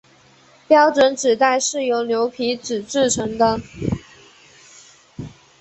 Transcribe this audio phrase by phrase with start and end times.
[0.67, 3.59] 标准纸袋是由牛皮纸制成的。